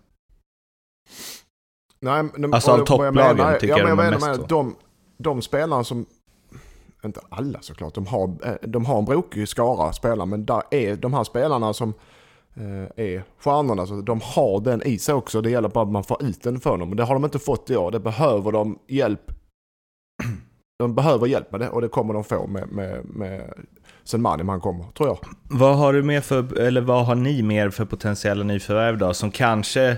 Nej, 1.99 2.23
men, 2.37 2.53
alltså 2.53 2.71
av 2.71 2.77
topplagen 2.77 3.13
menar, 3.13 3.53
tycker 3.59 3.77
ja, 3.77 3.79
jag 3.79 3.97
de 3.97 3.99
är 3.99 4.11
mest 4.11 4.25
så. 4.25 4.45
De, 4.45 4.75
de 5.17 5.41
spelarna 5.41 5.83
som, 5.83 6.05
inte 7.05 7.19
alla 7.29 7.61
såklart, 7.61 7.93
de 7.93 8.07
har, 8.07 8.27
eh, 8.43 8.53
de 8.61 8.85
har 8.85 8.99
en 8.99 9.05
brokig 9.05 9.47
skara 9.47 9.93
spelare, 9.93 10.25
men 10.25 10.45
där 10.45 10.63
är 10.71 10.95
de 10.95 11.13
här 11.13 11.23
spelarna 11.23 11.73
som 11.73 11.93
eh, 12.53 13.05
är 13.05 13.23
stjärnorna, 13.39 13.85
så 13.85 14.01
de 14.01 14.21
har 14.23 14.59
den 14.59 14.83
i 14.83 14.97
sig 14.97 15.15
också. 15.15 15.41
Det 15.41 15.49
gäller 15.49 15.69
bara 15.69 15.83
att 15.83 15.91
man 15.91 16.03
får 16.03 16.23
ut 16.23 16.43
den 16.43 16.59
för 16.59 16.77
dem. 16.77 16.95
Det 16.95 17.03
har 17.03 17.13
de 17.13 17.25
inte 17.25 17.39
fått 17.39 17.69
i 17.69 17.75
år. 17.75 17.91
Det 17.91 17.99
behöver 17.99 18.51
de 18.51 18.79
hjälp. 18.87 19.31
De 20.79 20.95
behöver 20.95 21.27
hjälp 21.27 21.51
med 21.51 21.59
det 21.59 21.69
och 21.69 21.81
det 21.81 21.87
kommer 21.87 22.13
de 22.13 22.23
få 22.23 22.47
med, 22.47 22.67
med, 22.71 23.05
med 23.05 23.53
sen 24.03 24.21
Manim 24.21 24.49
han 24.49 24.61
kommer, 24.61 24.85
tror 24.97 25.09
jag. 25.09 25.17
Vad 25.43 25.77
har 25.77 25.93
du 25.93 26.03
mer 26.03 26.21
för, 26.21 26.59
eller 26.59 26.81
vad 26.81 27.05
har 27.05 27.15
ni 27.15 27.41
mer 27.41 27.69
för 27.69 27.85
potentiella 27.85 28.43
nyförvärv 28.43 28.97
då, 28.97 29.13
som 29.13 29.31
kanske 29.31 29.97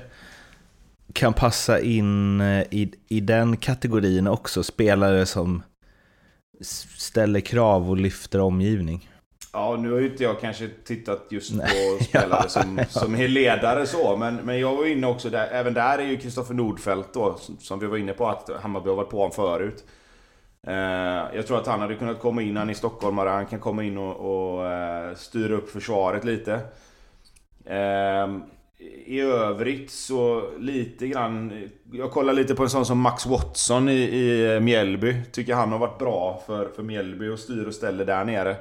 kan 1.17 1.33
passa 1.33 1.79
in 1.79 2.41
eh, 2.41 2.61
i, 2.71 2.91
i 3.07 3.19
den 3.19 3.57
kategorin 3.57 4.27
också. 4.27 4.63
Spelare 4.63 5.25
som 5.25 5.63
ställer 6.97 7.39
krav 7.39 7.89
och 7.89 7.97
lyfter 7.97 8.41
omgivning. 8.41 9.09
Ja, 9.53 9.75
nu 9.79 9.91
har 9.91 9.99
ju 9.99 10.11
inte 10.11 10.23
jag 10.23 10.39
kanske 10.39 10.67
tittat 10.67 11.27
just 11.29 11.53
Nej. 11.53 11.97
på 11.99 12.03
spelare 12.09 12.41
ja, 12.43 12.49
som, 12.49 12.79
som 12.89 13.15
är 13.15 13.27
ledare 13.27 13.85
så, 13.85 14.17
men, 14.17 14.35
men 14.35 14.59
jag 14.59 14.75
var 14.75 14.85
inne 14.85 15.07
också 15.07 15.29
där, 15.29 15.47
även 15.47 15.73
där 15.73 15.97
är 15.97 16.05
ju 16.05 16.17
Kristoffer 16.17 16.53
Nordfeldt 16.53 17.13
då, 17.13 17.37
som, 17.59 17.79
vi 17.79 17.87
var 17.87 17.97
inne 17.97 18.13
på 18.13 18.27
att 18.27 18.49
Hammarby 18.61 18.89
har 18.89 18.95
varit 18.95 19.09
på 19.09 19.17
honom 19.17 19.31
förut. 19.31 19.83
Eh, 20.67 21.35
jag 21.35 21.47
tror 21.47 21.57
att 21.57 21.67
han 21.67 21.79
hade 21.79 21.95
kunnat 21.95 22.19
komma 22.19 22.41
in, 22.41 22.57
han 22.57 22.69
är 22.69 22.73
stockholmare, 22.73 23.29
han 23.29 23.45
kan 23.45 23.59
komma 23.59 23.83
in 23.83 23.97
och, 23.97 24.15
och 24.15 24.65
eh, 24.65 25.15
styra 25.15 25.53
upp 25.53 25.69
försvaret 25.69 26.23
lite. 26.23 26.53
Eh, 27.65 28.27
i 28.79 29.19
övrigt 29.19 29.91
så 29.91 30.51
lite 30.59 31.07
grann... 31.07 31.69
Jag 31.91 32.11
kollar 32.11 32.33
lite 32.33 32.55
på 32.55 32.63
en 32.63 32.69
sån 32.69 32.85
som 32.85 32.99
Max 32.99 33.25
Watson 33.25 33.89
i, 33.89 33.93
i 33.93 34.55
eh, 34.55 34.59
Mjällby. 34.59 35.15
Tycker 35.31 35.53
han 35.53 35.71
har 35.71 35.79
varit 35.79 35.99
bra 35.99 36.43
för, 36.45 36.69
för 36.75 36.83
Mjällby 36.83 37.29
och 37.29 37.39
styr 37.39 37.65
och 37.65 37.75
ställer 37.75 38.05
där 38.05 38.25
nere. 38.25 38.55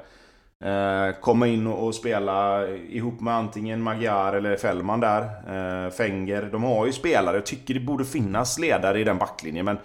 Eh, 0.60 1.20
komma 1.20 1.46
in 1.46 1.66
och, 1.66 1.86
och, 1.86 1.94
spela 1.94 2.68
ihop 2.68 3.20
med 3.20 3.34
antingen 3.34 3.82
Magyar 3.82 4.32
eller 4.32 4.56
Fällman 4.56 5.00
där. 5.00 5.22
Eh, 5.22 5.90
Fenger. 5.90 6.48
De 6.52 6.62
har 6.62 6.86
ju 6.86 6.92
spelare. 6.92 7.36
Jag 7.36 7.46
tycker 7.46 7.74
det 7.74 7.80
borde 7.80 8.04
finnas 8.04 8.58
ledare 8.58 9.00
i 9.00 9.04
den 9.04 9.18
backlinjen 9.18 9.64
men... 9.64 9.78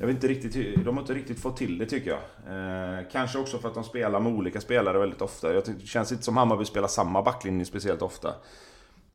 Jag 0.00 0.06
vet 0.06 0.14
inte 0.14 0.28
riktigt, 0.28 0.84
de 0.84 0.96
har 0.96 1.02
inte 1.02 1.14
riktigt 1.14 1.40
fått 1.40 1.56
till 1.56 1.78
det 1.78 1.86
tycker 1.86 2.10
jag. 2.10 2.18
Eh, 2.18 3.04
kanske 3.12 3.38
också 3.38 3.58
för 3.58 3.68
att 3.68 3.74
de 3.74 3.84
spelar 3.84 4.20
med 4.20 4.32
olika 4.32 4.60
spelare 4.60 4.98
väldigt 4.98 5.22
ofta. 5.22 5.54
Jag 5.54 5.64
tycker, 5.64 5.80
det 5.80 5.86
känns 5.86 6.12
inte 6.12 6.24
som 6.24 6.36
Hammarby 6.36 6.64
spelar 6.64 6.88
samma 6.88 7.22
backlinje 7.22 7.64
speciellt 7.64 8.02
ofta. 8.02 8.34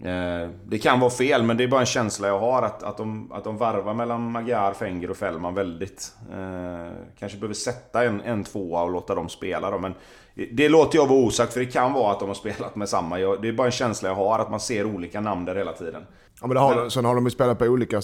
Eh, 0.06 0.50
det 0.66 0.78
kan 0.78 1.00
vara 1.00 1.10
fel, 1.10 1.44
men 1.44 1.58
det 1.58 1.64
är 1.64 1.68
bara 1.68 1.80
en 1.80 1.86
känsla 1.86 2.28
jag 2.28 2.40
har 2.40 2.62
att, 2.62 2.84
att, 2.84 2.98
de, 2.98 3.32
att 3.32 3.44
de 3.44 3.58
varvar 3.58 3.94
mellan 3.94 4.32
Magyar, 4.32 4.74
Fenger 4.74 5.10
och 5.10 5.18
Fällman 5.18 5.56
väldigt. 5.56 6.14
Eh, 6.32 6.92
kanske 7.20 7.38
behöver 7.38 7.54
sätta 7.54 8.04
en, 8.04 8.22
en 8.22 8.44
tvåa 8.44 8.84
och 8.84 8.92
låta 8.92 9.16
dem 9.16 9.30
spela 9.30 9.72
då, 9.72 9.80
men 9.80 9.94
det 10.52 10.70
låter 10.70 10.98
jag 10.98 11.08
vara 11.08 11.20
osagt, 11.20 11.54
för 11.54 11.60
det 11.60 11.66
kan 11.66 11.94
vara 11.94 12.12
att 12.12 12.20
de 12.20 12.28
har 12.28 12.36
spelat 12.36 12.76
med 12.76 12.90
samma. 12.90 13.18
det 13.18 13.48
är 13.48 13.54
bara 13.54 13.68
en 13.68 13.72
känsla 13.72 14.10
jag 14.10 14.16
har, 14.16 14.40
att 14.40 14.52
man 14.52 14.60
ser 14.60 14.86
olika 14.86 15.22
namn 15.22 15.46
där 15.46 15.56
hela 15.56 15.74
tiden. 15.74 16.06
Ja, 16.42 16.48
men, 16.48 16.58
har, 16.58 16.76
men 16.76 16.92
sen 16.92 17.06
har 17.06 17.16
de 17.16 17.26
ju 17.26 17.32
spelat 17.32 17.60
på 17.60 17.66
olika, 17.66 17.98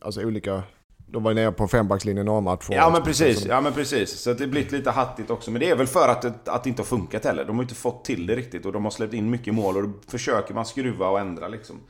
alltså 0.00 0.24
olika 0.24 0.62
de 1.06 1.22
var 1.22 1.30
ju 1.30 1.34
nere 1.34 1.52
på 1.52 1.68
fembackslinjen 1.68 2.26
några 2.26 2.40
matcher. 2.40 2.72
Ja 2.72 2.90
men 2.90 3.02
precis, 3.02 3.46
ja 3.46 3.60
men 3.60 3.72
precis. 3.72 4.20
Så 4.20 4.32
det 4.32 4.44
har 4.44 4.50
blivit 4.50 4.72
lite 4.72 4.90
hattigt 4.90 5.30
också. 5.30 5.50
Men 5.50 5.60
det 5.60 5.70
är 5.70 5.76
väl 5.76 5.86
för 5.86 6.08
att 6.08 6.22
det, 6.22 6.32
att 6.44 6.64
det 6.64 6.70
inte 6.70 6.82
har 6.82 6.86
funkat 6.86 7.24
heller. 7.24 7.44
De 7.44 7.56
har 7.56 7.62
inte 7.62 7.74
fått 7.74 8.04
till 8.04 8.26
det 8.26 8.36
riktigt 8.36 8.66
och 8.66 8.72
de 8.72 8.84
har 8.84 8.90
släppt 8.90 9.14
in 9.14 9.30
mycket 9.30 9.54
mål 9.54 9.76
och 9.76 9.82
då 9.82 9.90
försöker 10.08 10.54
man 10.54 10.66
skruva 10.66 11.08
och 11.08 11.20
ändra 11.20 11.48
liksom. 11.48 11.80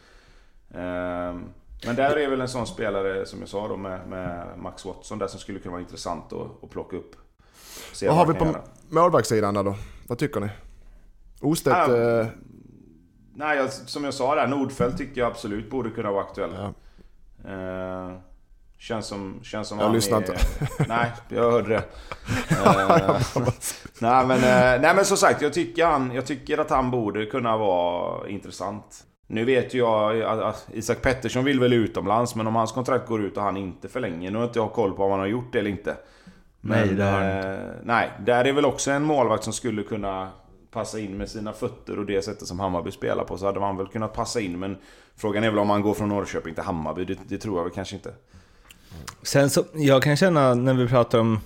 Ehm, 0.75 1.45
men 1.87 1.97
där 1.97 2.17
är 2.17 2.31
väl 2.31 2.41
en 2.41 2.49
sån 2.49 2.67
spelare 2.67 3.27
som 3.27 3.41
jag 3.41 3.49
sa 3.49 3.69
då 3.69 3.77
med, 3.77 4.09
med 4.09 4.47
Max 4.59 4.85
Watson 4.85 5.19
där 5.19 5.27
som 5.27 5.41
skulle 5.41 5.59
kunna 5.59 5.73
vara 5.73 5.83
intressant 5.83 6.33
att, 6.33 6.65
att 6.65 6.71
plocka 6.71 6.97
upp. 6.97 7.17
Se 7.93 8.09
vad 8.09 8.17
har 8.17 8.27
vi 8.27 8.35
på 8.35 8.57
målvaktssidan 8.89 9.55
då? 9.55 9.77
Vad 10.07 10.19
tycker 10.19 10.41
ni? 10.41 10.49
Ostedt... 11.41 11.77
Ja, 11.77 12.21
eh... 12.21 12.27
Nej, 13.35 13.69
som 13.71 14.05
jag 14.05 14.15
sa 14.15 14.35
där, 14.35 14.47
Nordfeldt 14.47 14.99
tycker 14.99 15.21
jag 15.21 15.31
absolut 15.31 15.71
borde 15.71 15.91
kunna 15.91 16.13
vara 16.13 16.23
aktuell. 16.23 16.51
Ja. 16.55 16.73
Ehm, 17.51 18.19
Känns 18.79 19.07
som, 19.07 19.41
känns 19.43 19.69
som 19.69 19.79
jag 19.79 19.93
lyssnar 19.93 20.19
inte. 20.19 20.37
Nej, 20.89 21.13
jag 21.29 21.51
hörde 21.51 21.69
det. 21.69 21.77
uh, 23.37 23.49
nej, 23.99 24.27
men, 24.27 24.37
uh, 24.37 24.83
nej 24.83 24.95
men 24.97 25.05
som 25.05 25.17
sagt, 25.17 25.43
jag 25.43 25.53
tycker, 25.53 25.87
han, 25.87 26.11
jag 26.15 26.27
tycker 26.27 26.59
att 26.59 26.71
han 26.71 26.91
borde 26.91 27.27
kunna 27.27 27.57
vara 27.57 28.29
intressant. 28.29 29.05
Nu 29.27 29.45
vet 29.45 29.75
ju 29.75 29.79
jag 29.79 30.23
att 30.23 30.69
Isak 30.73 31.03
Pettersson 31.03 31.45
vill 31.45 31.61
väl 31.61 31.73
utomlands, 31.73 32.35
men 32.35 32.47
om 32.47 32.55
hans 32.55 32.73
kontrakt 32.73 33.09
går 33.09 33.25
ut 33.25 33.37
och 33.37 33.43
han 33.43 33.57
inte 33.57 33.89
förlänger. 33.89 34.31
Nu 34.31 34.39
har 34.39 34.45
inte 34.45 34.59
jag 34.59 34.73
koll 34.73 34.93
på 34.93 35.05
om 35.05 35.11
han 35.11 35.21
har 35.21 35.27
gjort 35.27 35.53
det 35.53 35.59
eller 35.59 35.71
inte. 35.71 35.97
Nej, 36.61 36.87
Men, 36.87 36.97
det 36.97 37.05
har 37.05 37.13
han 37.13 37.55
eh, 37.55 37.71
nej, 37.85 38.11
där 38.27 38.45
är 38.45 38.53
väl 38.53 38.65
också 38.65 38.91
en 38.91 39.03
målvakt 39.03 39.45
som 39.45 39.53
skulle 39.53 39.83
kunna 39.83 40.31
passa 40.71 40.99
in 40.99 41.17
med 41.17 41.29
sina 41.29 41.53
fötter 41.53 41.99
och 41.99 42.07
det 42.07 42.23
sättet 42.23 42.49
som 42.49 42.61
Hammarby 42.61 42.91
spelar 42.91 43.25
på. 43.25 43.39
Så 43.39 43.47
hade 43.47 43.61
man 43.61 43.77
väl 43.77 43.87
kunnat 43.87 44.13
passa 44.13 44.41
in. 44.41 44.59
Men 44.59 44.77
frågan 45.17 45.45
är 45.45 45.51
väl 45.51 45.59
om 45.59 45.69
man 45.69 45.83
går 45.83 45.95
från 45.95 46.09
Norrköping 46.09 46.55
till 46.55 46.65
Hammarby. 46.65 47.05
Det, 47.05 47.19
det 47.29 47.39
tror 47.39 47.59
jag 47.59 47.65
väl 47.65 47.73
kanske 47.73 47.97
inte. 47.97 48.13
Sen 49.23 49.51
så, 49.51 49.65
jag 49.75 50.03
kan 50.03 50.17
känna 50.17 50.55
när 50.55 50.75
vi 50.75 50.89
pratar 50.89 51.19
om 51.19 51.41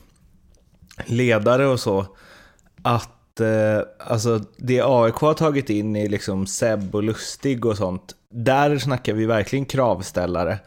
ledare 1.07 1.67
och 1.67 1.81
så, 1.81 2.07
att 2.83 3.41
eh, 3.41 3.81
alltså 3.99 4.41
det 4.57 4.83
AIK 4.85 5.15
har 5.15 5.35
tagit 5.35 5.71
in 5.71 5.97
i 5.97 6.09
liksom 6.09 6.47
Seb 6.47 6.95
och 6.95 7.03
Lustig 7.03 7.67
och 7.67 7.77
sånt, 7.77 8.15
där 8.31 8.79
snackar 8.79 9.13
vi 9.13 9.27
verkligen 9.27 9.65
kravställare. 9.65 10.59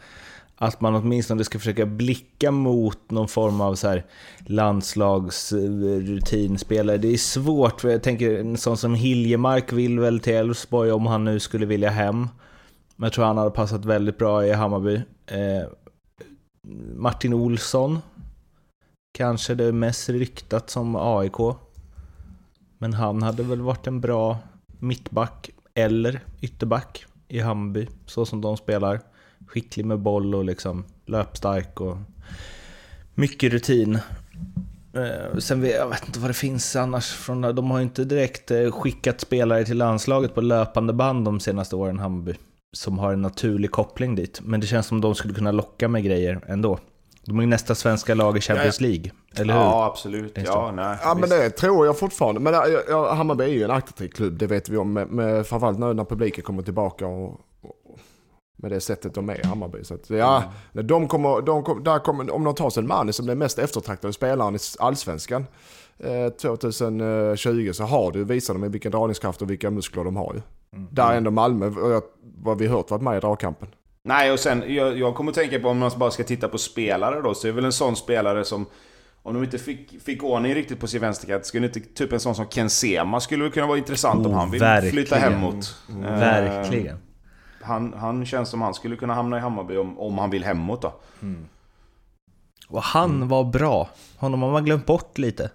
Att 0.56 0.82
man 0.82 0.96
åtminstone 0.96 1.44
ska 1.44 1.60
försöka 1.60 1.86
blicka 1.86 2.52
mot 2.52 3.12
någon 3.12 3.28
form 3.28 3.62
av 3.62 3.76
så 3.76 3.88
här 3.88 4.06
landslagsrutinspelare. 4.46 6.98
Det 6.98 7.14
är 7.14 7.18
svårt, 7.18 7.82
för 7.82 7.90
jag 7.90 8.04
tänker 8.04 8.40
en 8.40 8.58
sån 8.58 8.78
som 8.78 8.96
Hiljemark 8.96 9.74
vill 9.74 10.00
väl 10.00 10.20
till 10.20 10.34
Elfsborg 10.34 10.92
om 10.92 11.06
han 11.06 11.24
nu 11.24 11.40
skulle 11.40 11.66
vilja 11.66 11.90
hem. 11.90 12.28
Men 12.96 13.06
jag 13.06 13.14
tror 13.14 13.26
han 13.26 13.38
hade 13.38 13.52
passat 13.52 13.86
väldigt 13.86 14.18
bra 14.18 14.46
i 14.46 14.54
Hammarby. 14.54 15.02
Eh, 15.26 15.68
Martin 16.96 17.34
Olsson. 17.34 18.00
Kanske 19.14 19.56
det 19.56 19.72
mest 19.72 20.10
ryktat 20.10 20.70
som 20.70 20.96
AIK. 20.96 21.56
Men 22.78 22.94
han 22.94 23.24
hade 23.24 23.44
väl 23.44 23.62
varit 23.62 23.88
en 23.88 24.02
bra 24.02 24.38
mittback 24.80 25.50
eller 25.74 26.22
ytterback 26.42 27.06
i 27.28 27.40
Hammarby, 27.40 27.88
så 28.06 28.26
som 28.26 28.42
de 28.42 28.58
spelar. 28.58 29.00
Skicklig 29.48 29.86
med 29.86 30.00
boll 30.00 30.36
och 30.36 30.46
liksom 30.46 30.84
löpstark 31.06 31.82
och 31.82 31.98
mycket 33.14 33.54
rutin. 33.54 34.00
Eh, 34.94 35.38
sen 35.38 35.62
vet 35.62 35.76
jag 35.76 35.90
vet 35.90 36.08
inte 36.08 36.20
vad 36.20 36.30
det 36.30 36.34
finns 36.34 36.76
annars 36.76 37.12
från 37.12 37.42
De 37.42 37.72
har 37.72 37.78
ju 37.78 37.84
inte 37.84 38.04
direkt 38.04 38.52
eh, 38.52 38.72
skickat 38.72 39.22
spelare 39.22 39.66
till 39.66 39.78
landslaget 39.78 40.36
på 40.36 40.42
löpande 40.42 40.94
band 40.94 41.26
de 41.26 41.40
senaste 41.40 41.76
åren, 41.76 42.00
Hammarby. 42.00 42.36
Som 42.74 43.00
har 43.00 43.14
en 43.14 43.22
naturlig 43.22 43.72
koppling 43.72 44.16
dit. 44.16 44.40
Men 44.44 44.60
det 44.60 44.68
känns 44.68 44.88
som 44.88 45.02
de 45.02 45.16
skulle 45.16 45.34
kunna 45.34 45.52
locka 45.52 45.88
med 45.88 46.04
grejer 46.04 46.42
ändå. 46.48 46.80
De 47.26 47.38
är 47.38 47.44
ju 47.44 47.48
nästa 47.48 47.76
svenska 47.76 48.14
lag 48.16 48.38
i 48.38 48.42
Champions 48.42 48.82
League, 48.82 49.12
eller 49.36 49.54
hur? 49.54 49.62
Ja, 49.62 49.86
absolut. 49.86 50.38
Ja, 50.46 50.72
nej, 50.76 50.98
Ja 51.02 51.16
men 51.16 51.30
det 51.30 51.50
tror 51.50 51.86
jag 51.86 52.00
fortfarande. 52.00 52.42
Men 52.42 52.54
ja, 52.54 52.68
ja, 52.90 53.14
Hammarby 53.14 53.44
är 53.44 53.48
ju 53.48 53.64
en 53.64 53.72
attraktiv 53.72 54.08
klubb, 54.08 54.38
det 54.38 54.48
vet 54.48 54.70
vi 54.70 54.78
om. 54.78 54.94
Med, 54.94 55.08
med, 55.08 55.48
framförallt 55.48 55.80
nu 55.80 55.94
när 55.94 56.06
publiken 56.06 56.44
kommer 56.44 56.64
tillbaka 56.64 57.08
och, 57.08 57.30
och 57.62 58.00
med 58.56 58.72
det 58.72 58.80
sättet 58.80 59.14
de 59.14 59.30
är 59.30 59.40
i 59.40 59.48
Hammarby. 59.48 59.84
Så 59.84 59.94
att, 59.94 60.10
ja, 60.10 60.44
när 60.72 60.84
de 60.84 61.08
kommer, 61.08 61.42
de 61.42 61.64
kommer, 61.64 61.84
där 61.84 62.00
kommer, 62.00 62.32
om 62.32 62.44
de 62.44 62.56
tar 62.56 62.70
Selmani 62.70 63.14
som 63.14 63.26
den 63.26 63.38
mest 63.38 63.60
eftertraktade 63.60 64.14
spelaren 64.14 64.56
i 64.56 64.60
Allsvenskan 64.80 65.46
eh, 65.98 66.30
2020 66.30 67.72
så 67.74 67.84
har 67.84 68.12
du, 68.12 68.24
visar 68.24 68.54
de 68.54 68.72
vilken 68.72 68.92
dragningskraft 68.92 69.42
och 69.42 69.50
vilka 69.50 69.70
muskler 69.70 70.04
de 70.04 70.16
har 70.16 70.34
ju. 70.34 70.42
Där 70.92 71.12
är 71.12 71.18
ändå 71.18 71.32
Malmö, 71.32 71.66
och 71.68 71.92
jag- 71.92 72.04
vad 72.44 72.58
vi 72.58 72.68
hört, 72.68 72.92
varit 72.92 73.02
med 73.02 73.18
i 73.18 73.20
dragkampen. 73.20 73.68
Nej, 74.04 74.32
och 74.32 74.40
sen 74.40 74.64
jag, 74.68 74.98
jag 74.98 75.16
kommer 75.16 75.32
att 75.32 75.36
tänka 75.36 75.60
på 75.60 75.70
om 75.70 75.78
man 75.78 75.92
bara 75.98 76.12
ska 76.12 76.24
titta 76.24 76.48
på 76.48 76.58
spelare 76.58 77.22
då, 77.22 77.34
så 77.34 77.48
är 77.48 77.52
väl 77.52 77.66
en 77.66 77.74
sån 77.74 77.96
spelare 77.96 78.46
som... 78.46 78.66
Om 79.26 79.34
de 79.34 79.44
inte 79.44 79.58
fick, 79.58 80.02
fick 80.02 80.24
ordning 80.24 80.54
riktigt 80.56 80.80
på 80.80 80.88
sin 80.88 81.02
vänsterkant, 81.02 81.46
skulle 81.46 81.66
inte 81.66 81.80
typ 81.80 82.14
en 82.14 82.20
sån 82.20 82.36
som 82.36 82.46
Ken 82.48 82.70
Sema 82.70 83.20
skulle 83.20 83.50
kunna 83.50 83.68
vara 83.68 83.78
intressant 83.78 84.26
om 84.26 84.32
Oh, 84.32 84.38
han 84.38 84.52
vill 84.52 84.60
verkligen. 84.60 84.94
flytta 84.94 85.16
hemåt. 85.16 85.76
Eh, 85.90 85.96
Verkligen. 86.02 86.98
Han, 87.62 87.94
han 87.94 88.26
känns 88.26 88.50
som 88.50 88.62
han 88.62 88.74
skulle 88.74 88.96
kunna 88.96 89.14
hamna 89.14 89.38
i 89.38 89.40
Hammarby 89.40 89.78
om, 89.78 90.00
om 90.00 90.18
han 90.18 90.30
vill 90.30 90.44
hemåt 90.44 90.82
då. 90.82 90.94
Och 92.70 92.84
han 92.84 93.28
var 93.28 93.44
bra. 93.44 93.90
Honom 94.18 94.42
har 94.42 94.52
man 94.52 94.66
glömt 94.66 94.86
bort 94.86 95.18
lite. 95.18 95.50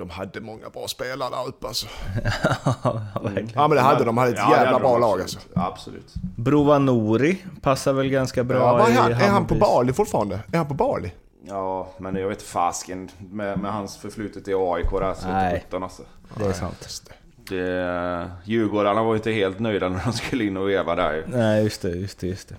De 0.00 0.10
hade 0.10 0.40
många 0.40 0.68
bra 0.70 0.88
spelare 0.88 1.30
där 1.30 1.48
uppe 1.48 1.66
alltså. 1.66 1.86
Ja, 2.84 3.00
verkligen. 3.22 3.50
Ja 3.54 3.68
men 3.68 3.76
det 3.76 3.80
hade 3.82 3.98
de, 3.98 4.04
de 4.06 4.18
hade 4.18 4.30
ett 4.30 4.36
Ja, 4.38 4.56
jävla 4.56 4.78
bra 4.78 4.98
lag 4.98 5.20
absolut. 5.20 5.46
alltså. 5.54 5.60
Absolut. 5.72 6.14
Brova 6.36 6.78
Nouri 6.78 7.42
passar 7.62 7.92
väl 7.92 8.08
ganska 8.08 8.44
bra 8.44 8.58
Ja, 8.58 8.86
är, 8.86 8.90
i 8.90 8.94
han, 8.94 9.12
är 9.12 9.28
han 9.28 9.46
på. 9.46 9.54
Bali 9.54 9.92
fortfarande? 9.92 10.40
Är 10.52 10.56
han 10.58 10.68
på 10.68 10.74
Bali? 10.74 11.12
Ja, 11.46 11.88
men 11.98 12.16
jag 12.16 12.28
vet 12.28 12.42
fasken 12.42 13.08
med, 13.30 13.58
med 13.58 13.72
hans 13.72 13.96
förflutet 13.96 14.48
i 14.48 14.54
AIK 14.54 14.90
där 14.90 15.14
så 15.14 15.28
Nej. 15.28 15.52
sjutton, 15.60 15.82
alltså. 15.82 16.02
Det 16.36 16.44
är 16.44 16.52
sant. 16.52 17.02
Det, 17.48 18.30
Djurgårdarna 18.44 19.02
var 19.02 19.12
ju 19.12 19.16
inte 19.16 19.30
helt 19.30 19.58
nöjda 19.58 19.88
när 19.88 20.00
de 20.04 20.12
skulle 20.12 20.44
in 20.44 20.56
och 20.56 20.68
veva 20.68 20.94
där 20.94 21.12
ju. 21.14 21.24
Nej, 21.26 21.62
just 21.64 21.82
det, 21.82 21.88
just 21.90 22.18
det, 22.20 22.26
just 22.26 22.48
det. 22.48 22.54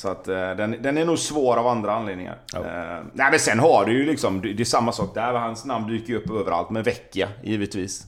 Så 0.00 0.08
att 0.08 0.28
eh, 0.28 0.34
den, 0.34 0.76
den 0.82 0.98
är 0.98 1.04
nog 1.04 1.18
svår 1.18 1.56
av 1.56 1.66
andra 1.66 1.92
anledningar. 1.92 2.38
Ja. 2.52 2.58
Eh, 2.58 3.04
nej 3.12 3.30
men 3.30 3.38
sen 3.38 3.58
har 3.58 3.84
du 3.84 3.92
ju 3.92 4.06
liksom, 4.06 4.40
det 4.40 4.60
är 4.60 4.64
samma 4.64 4.92
sak 4.92 5.14
där. 5.14 5.32
Hans 5.32 5.64
namn 5.64 5.88
dyker 5.88 6.08
ju 6.08 6.18
upp 6.18 6.30
överallt 6.30 6.70
med 6.70 6.84
Vecchia 6.84 7.28
givetvis. 7.42 8.06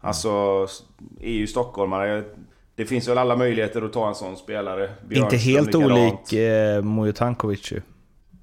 Alltså, 0.00 0.66
är 1.20 1.32
ju 1.32 1.46
stockholmare. 1.46 2.24
Det 2.74 2.84
finns 2.86 3.08
väl 3.08 3.18
alla 3.18 3.36
möjligheter 3.36 3.82
att 3.82 3.92
ta 3.92 4.08
en 4.08 4.14
sån 4.14 4.36
spelare. 4.36 4.82
Inte 4.84 5.06
Björkström 5.08 5.54
helt 5.54 5.66
likadant. 5.66 5.92
olik 5.92 6.32
eh, 6.32 6.82
Mujo 6.82 7.12
Tankovic 7.12 7.72
ju. 7.72 7.82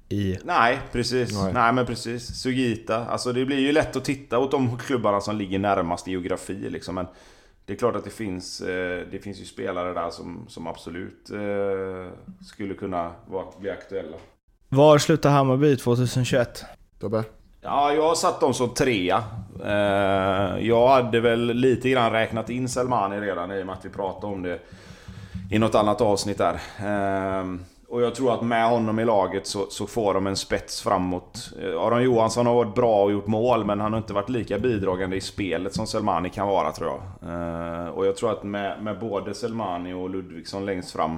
I... 0.08 0.38
Nej, 0.44 0.78
precis. 0.92 1.42
Nej. 1.42 1.52
Nej. 1.52 1.72
men 1.72 1.86
precis. 1.86 2.26
Sugita. 2.26 3.06
Alltså 3.06 3.32
det 3.32 3.44
blir 3.44 3.58
ju 3.58 3.72
lätt 3.72 3.96
att 3.96 4.04
titta 4.04 4.38
åt 4.38 4.50
de 4.50 4.78
klubbarna 4.78 5.20
som 5.20 5.36
ligger 5.36 5.58
närmast 5.58 6.08
i 6.08 6.10
geografi 6.10 6.70
liksom. 6.70 6.94
Men 6.94 7.06
det 7.68 7.74
är 7.74 7.76
klart 7.76 7.96
att 7.96 8.04
det 8.04 8.10
finns, 8.10 8.60
eh, 8.60 9.06
det 9.10 9.18
finns 9.18 9.40
ju 9.40 9.44
spelare 9.44 9.94
där 9.94 10.10
som, 10.10 10.44
som 10.48 10.66
absolut 10.66 11.30
eh, 11.30 12.12
skulle 12.46 12.74
kunna 12.74 13.12
vara, 13.26 13.44
bli 13.60 13.70
aktuella. 13.70 14.16
Var 14.68 14.98
slutar 14.98 15.30
Hammarby 15.30 15.76
2021? 15.76 16.64
Tobbe? 17.00 17.24
Ja, 17.60 17.92
jag 17.92 18.02
har 18.02 18.14
satt 18.14 18.40
dem 18.40 18.54
som 18.54 18.74
trea. 18.74 19.24
Eh, 19.64 20.66
jag 20.66 20.88
hade 20.88 21.20
väl 21.20 21.40
lite 21.40 21.90
grann 21.90 22.12
räknat 22.12 22.50
in 22.50 22.68
Selmani 22.68 23.20
redan 23.20 23.52
i 23.52 23.62
och 23.62 23.66
med 23.66 23.74
att 23.74 23.84
vi 23.84 23.88
pratade 23.88 24.32
om 24.32 24.42
det 24.42 24.58
i 25.50 25.58
något 25.58 25.74
annat 25.74 26.00
avsnitt 26.00 26.38
där. 26.38 26.60
Och 27.90 28.02
jag 28.02 28.14
tror 28.14 28.34
att 28.34 28.42
med 28.42 28.68
honom 28.68 28.98
i 28.98 29.04
laget 29.04 29.46
så, 29.46 29.66
så 29.70 29.86
får 29.86 30.14
de 30.14 30.26
en 30.26 30.36
spets 30.36 30.82
framåt. 30.82 31.50
Eh, 31.62 31.80
Aron 31.80 32.02
Johansson 32.02 32.46
har 32.46 32.54
varit 32.54 32.74
bra 32.74 33.04
och 33.04 33.12
gjort 33.12 33.26
mål 33.26 33.64
men 33.64 33.80
han 33.80 33.92
har 33.92 33.98
inte 33.98 34.12
varit 34.12 34.28
lika 34.28 34.58
bidragande 34.58 35.16
i 35.16 35.20
spelet 35.20 35.74
som 35.74 35.86
Selmani 35.86 36.30
kan 36.30 36.48
vara 36.48 36.72
tror 36.72 36.90
jag. 36.90 37.30
Eh, 37.30 37.88
och 37.88 38.06
jag 38.06 38.16
tror 38.16 38.32
att 38.32 38.42
med, 38.42 38.82
med 38.82 38.98
både 38.98 39.34
Selmani 39.34 39.92
och 39.92 40.10
Ludvigsson 40.10 40.66
längst 40.66 40.92
fram 40.92 41.16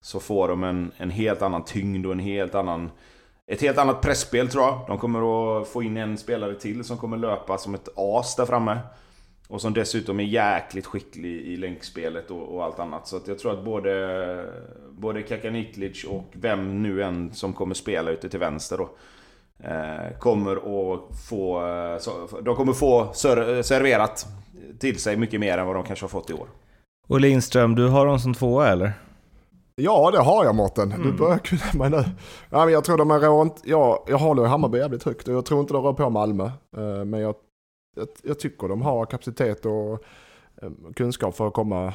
så 0.00 0.20
får 0.20 0.48
de 0.48 0.64
en, 0.64 0.92
en 0.96 1.10
helt 1.10 1.42
annan 1.42 1.64
tyngd 1.64 2.06
och 2.06 2.12
en 2.12 2.18
helt 2.18 2.54
annan 2.54 2.90
ett 3.46 3.60
helt 3.60 3.78
annat 3.78 4.00
pressspel 4.00 4.48
tror 4.48 4.64
jag. 4.64 4.80
De 4.86 4.98
kommer 4.98 5.60
att 5.60 5.68
få 5.68 5.82
in 5.82 5.96
en 5.96 6.18
spelare 6.18 6.54
till 6.54 6.84
som 6.84 6.96
kommer 6.96 7.16
löpa 7.16 7.58
som 7.58 7.74
ett 7.74 7.88
as 7.96 8.36
där 8.36 8.46
framme. 8.46 8.78
Och 9.48 9.60
som 9.60 9.74
dessutom 9.74 10.20
är 10.20 10.24
jäkligt 10.24 10.86
skicklig 10.86 11.30
i 11.40 11.56
länkspelet 11.56 12.30
och, 12.30 12.42
och 12.54 12.64
allt 12.64 12.78
annat. 12.78 13.06
Så 13.08 13.16
att 13.16 13.28
jag 13.28 13.38
tror 13.38 13.52
att 13.52 13.64
både, 13.64 14.44
både 14.90 15.22
Kakanitlic 15.22 16.04
och 16.04 16.24
vem 16.32 16.82
nu 16.82 17.02
än 17.02 17.34
som 17.34 17.52
kommer 17.52 17.74
spela 17.74 18.10
ute 18.10 18.28
till 18.28 18.40
vänster 18.40 18.76
då. 18.78 18.88
Eh, 19.64 20.18
kommer 20.18 20.56
att 20.56 21.00
få... 21.28 21.66
eh, 21.68 21.98
Så, 21.98 22.10
de 22.42 22.56
kommer 22.56 22.72
få 22.72 23.12
ser, 23.12 23.62
serverat 23.62 24.26
till 24.78 24.98
sig 25.00 25.16
mycket 25.16 25.40
mer 25.40 25.58
än 25.58 25.66
vad 25.66 25.76
de 25.76 25.84
kanske 25.84 26.04
har 26.04 26.08
fått 26.08 26.30
i 26.30 26.32
år. 26.32 26.48
Och 27.08 27.20
Lindström, 27.20 27.74
du 27.74 27.88
har 27.88 28.06
dem 28.06 28.18
som 28.18 28.34
tvåa 28.34 28.68
eller? 28.68 28.92
Ja 29.74 30.10
det 30.10 30.18
har 30.18 30.44
jag 30.44 30.54
Mårten. 30.54 30.88
Du 30.88 30.94
Mm. 30.94 31.16
börjar 31.16 31.38
kunna 31.38 31.62
mig 31.74 31.90
nu. 31.90 32.04
Ja, 32.50 32.64
men 32.64 32.72
jag 32.74 32.84
tror 32.84 32.96
de 32.98 33.10
är 33.10 33.18
rå 33.20 33.42
inte... 33.42 33.60
Ja, 33.64 34.04
jag 34.08 34.18
håller 34.18 34.44
Hammarby 34.44 34.78
jävligt 34.78 35.02
högt 35.04 35.28
och 35.28 35.34
jag 35.34 35.44
tror 35.46 35.60
inte 35.60 35.72
de 35.74 35.82
rör 35.82 35.92
på 35.92 36.10
Malmö. 36.10 36.44
Eh, 36.76 37.04
Men 37.04 37.20
jag, 37.20 37.34
jag, 37.96 38.08
jag 38.22 38.38
tycker 38.38 38.68
de 38.68 38.82
har 38.82 39.06
kapacitet 39.06 39.66
och 39.66 39.92
eh, 40.62 40.70
kunskap 40.96 41.36
för 41.36 41.46
att 41.48 41.54
komma 41.54 41.94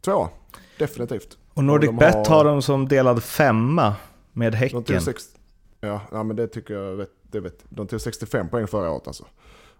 tvåa. 0.00 0.28
Definitivt. 0.78 1.38
Och 1.54 1.64
Nordic 1.64 1.90
de 1.90 1.96
Bet 1.96 2.14
har- 2.14 2.24
har 2.36 2.44
dem 2.44 2.62
som 2.62 2.88
delad 2.88 3.22
femma 3.22 3.94
med 4.32 4.52
De 4.52 4.56
Häcken. 4.56 4.84
tog, 4.84 5.02
sex, 5.02 5.24
ja, 5.80 6.00
ja, 6.12 6.22
men 6.22 6.36
det 6.36 6.46
tycker 6.48 6.74
jag 6.74 6.96
vet, 6.96 7.10
det 7.22 7.40
vet. 7.40 7.64
De 7.68 7.86
tog 7.86 8.00
65 8.00 8.48
poäng 8.48 8.66
förra 8.66 8.90
året 8.90 9.06
alltså. 9.06 9.24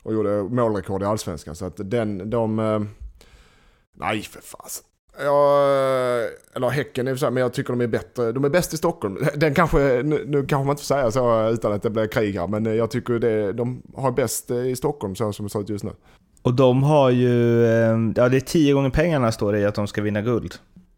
Och 0.02 0.14
gjorde 0.14 0.42
målrekord 0.42 1.02
i 1.02 1.04
Allsvenskan. 1.04 1.56
Så 1.56 1.64
att 1.64 1.74
den, 1.90 2.30
de... 2.30 2.58
eh, 2.58 2.80
Nej 3.98 4.22
för 4.22 4.40
fasen. 4.40 4.85
Ja, 5.18 5.60
eller 6.54 6.68
Häcken 6.68 7.08
och 7.08 7.12
för 7.12 7.18
sig, 7.18 7.30
men 7.30 7.40
jag 7.40 7.52
tycker 7.52 7.72
de 7.72 7.80
är 7.80 7.86
bättre. 7.86 8.32
De 8.32 8.44
är 8.44 8.48
bäst 8.48 8.74
i 8.74 8.76
Stockholm. 8.76 9.18
Den 9.34 9.54
kanske, 9.54 9.78
nu, 9.78 10.24
nu 10.26 10.46
kanske 10.46 10.66
man 10.66 10.70
inte 10.70 10.82
får 10.82 10.94
säga 10.94 11.10
så 11.10 11.48
utan 11.50 11.72
att 11.72 11.82
det 11.82 11.90
blir 11.90 12.06
krig 12.06 12.38
här, 12.38 12.46
men 12.46 12.76
jag 12.76 12.90
tycker 12.90 13.18
det, 13.18 13.52
de 13.52 13.82
har 13.94 14.10
bäst 14.10 14.50
i 14.50 14.76
Stockholm 14.76 15.16
så 15.16 15.32
som 15.32 15.46
det 15.46 15.50
ser 15.50 15.60
ut 15.60 15.68
just 15.68 15.84
nu. 15.84 15.90
Och 16.42 16.54
de 16.54 16.82
har 16.82 17.10
ju, 17.10 17.64
eh, 17.64 17.98
ja 18.16 18.28
det 18.28 18.36
är 18.36 18.40
tio 18.40 18.74
gånger 18.74 18.90
pengarna 18.90 19.32
står 19.32 19.52
det 19.52 19.58
i 19.58 19.64
att 19.64 19.74
de 19.74 19.86
ska 19.86 20.02
vinna 20.02 20.22
guld. 20.22 20.54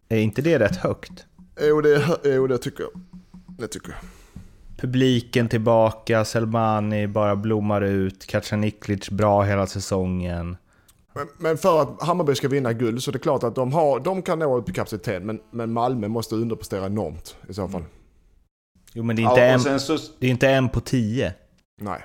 Är 0.09 0.19
inte 0.19 0.43
det 0.43 0.59
rätt 0.59 0.77
högt? 0.77 1.25
Jo, 1.61 1.81
det, 1.81 2.03
jo, 2.25 2.47
det 2.47 2.59
tycker 2.59 2.83
jag. 2.83 2.91
Det 3.59 3.69
tycker 3.69 3.89
jag. 3.89 3.99
Publiken 4.81 5.49
tillbaka, 5.49 6.25
Selmani 6.25 7.07
bara 7.07 7.37
blommar 7.37 7.81
ut, 7.81 8.27
Kacaniklic 8.27 9.11
bra 9.11 9.43
hela 9.43 9.67
säsongen. 9.67 10.57
Men, 11.19 11.29
men 11.39 11.59
för 11.59 11.83
att 11.83 12.03
Hammarby 12.03 12.35
ska 12.35 12.49
vinna 12.49 12.73
guld 12.73 13.03
så 13.03 13.11
är 13.11 13.13
det 13.13 13.19
klart 13.19 13.45
att 13.45 13.55
de, 13.55 13.73
har, 13.73 14.01
de 14.01 14.23
kan 14.23 14.39
nå 14.39 14.57
upp 14.57 14.69
i 14.69 14.73
kapacitet, 14.73 15.23
men, 15.23 15.41
men 15.51 15.73
Malmö 15.73 16.09
måste 16.09 16.35
underprestera 16.35 16.87
enormt 16.87 17.37
i 17.49 17.55
så 17.55 17.69
fall. 17.69 17.85
Jo 18.93 19.03
men 19.03 19.17
det 19.17 19.23
är 19.23 19.31
inte, 19.31 19.41
Ja, 19.41 19.73
en, 19.73 19.81
så, 19.81 19.99
det 20.19 20.27
är 20.27 20.31
inte 20.31 20.49
en 20.49 20.69
på 20.69 20.81
tio. 20.81 21.35
Nej. 21.81 22.03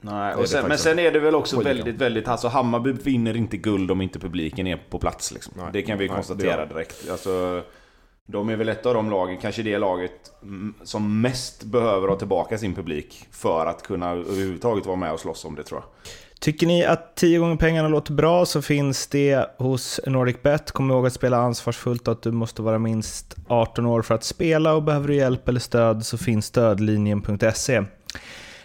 Nej, 0.00 0.34
och 0.34 0.48
sen, 0.48 0.60
men 0.60 0.70
faktiskt 0.70 0.84
sen 0.84 0.98
är 0.98 1.12
det 1.12 1.20
väl 1.20 1.34
också 1.34 1.60
väldigt, 1.60 1.96
väldigt... 1.96 2.28
Alltså 2.28 2.48
Hammarby 2.48 2.92
vinner 2.92 3.36
inte 3.36 3.56
guld 3.56 3.90
om 3.90 4.00
inte 4.00 4.18
publiken 4.18 4.66
är 4.66 4.76
på 4.90 4.98
plats. 4.98 5.32
Liksom. 5.32 5.52
Nej. 5.56 5.66
Det 5.72 5.82
kan 5.82 5.98
vi 5.98 6.06
Nej, 6.06 6.16
konstatera 6.16 6.66
direkt. 6.66 7.10
Alltså, 7.10 7.62
de 8.26 8.48
är 8.48 8.56
väl 8.56 8.68
ett 8.68 8.86
av 8.86 8.94
de 8.94 9.10
lagen, 9.10 9.38
kanske 9.38 9.62
det 9.62 9.78
laget 9.78 10.32
mm, 10.42 10.74
som 10.82 11.20
mest 11.20 11.64
behöver 11.64 12.08
ha 12.08 12.16
tillbaka 12.16 12.58
sin 12.58 12.74
publik 12.74 13.28
för 13.30 13.66
att 13.66 13.82
kunna 13.82 14.10
överhuvudtaget 14.10 14.86
vara 14.86 14.96
med 14.96 15.12
och 15.12 15.20
slåss 15.20 15.44
om 15.44 15.54
det 15.54 15.62
tror 15.62 15.80
jag. 15.80 15.88
Tycker 16.44 16.66
ni 16.66 16.84
att 16.84 17.16
10 17.16 17.38
gånger 17.38 17.56
pengarna 17.56 17.88
låter 17.88 18.12
bra 18.12 18.46
så 18.46 18.62
finns 18.62 19.06
det 19.06 19.46
hos 19.58 20.00
NordicBet. 20.06 20.70
Kom 20.70 20.90
ihåg 20.90 21.06
att 21.06 21.12
spela 21.12 21.36
ansvarsfullt 21.36 22.08
och 22.08 22.12
att 22.12 22.22
du 22.22 22.32
måste 22.32 22.62
vara 22.62 22.78
minst 22.78 23.36
18 23.48 23.86
år 23.86 24.02
för 24.02 24.14
att 24.14 24.24
spela 24.24 24.74
och 24.74 24.82
behöver 24.82 25.08
du 25.08 25.14
hjälp 25.14 25.48
eller 25.48 25.60
stöd 25.60 26.06
så 26.06 26.18
finns 26.18 26.46
stödlinjen.se. 26.46 27.82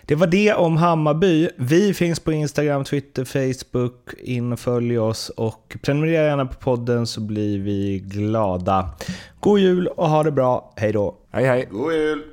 Det 0.06 0.16
var 0.16 0.28
det 0.28 0.54
om 0.54 0.78
Hammarby. 0.78 1.50
Vi 1.56 1.94
finns 1.94 2.20
på 2.20 2.32
Instagram, 2.32 2.84
Twitter, 2.84 3.26
Facebook. 3.26 4.14
In 4.18 4.54
och 4.54 4.60
följ 4.60 5.00
oss 5.00 5.30
och 5.30 5.78
prenumerera 5.82 6.26
gärna 6.26 6.46
på 6.46 6.56
podden 6.56 7.08
så 7.08 7.22
blir 7.22 7.60
vi 7.60 8.00
glada. 8.00 8.90
God 9.40 9.60
jul 9.60 9.88
och 9.88 10.10
ha 10.10 10.24
det 10.24 10.32
bra. 10.32 10.74
Hej 10.76 10.92
då! 10.92 11.16
Hej 11.32 11.46
hej. 11.46 11.68
God 11.72 11.94
jul! 11.94 12.24